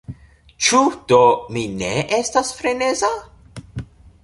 Ĉu 0.67 0.79
do 1.13 1.19
mi 1.57 1.65
ne 1.83 1.91
estas 2.19 2.51
freneza? 2.63 3.13